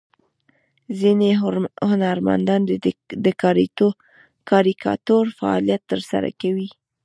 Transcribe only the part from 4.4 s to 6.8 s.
کاریکاتور فعالیت ترسره کوي.